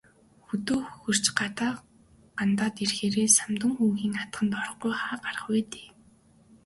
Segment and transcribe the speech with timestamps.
[0.47, 1.73] Хөдөө хөхөрч, гадаа
[2.37, 5.87] гандаад ирэхээрээ Самдан хүүгийн атгад орохгүй хаа гарах вэ дээ.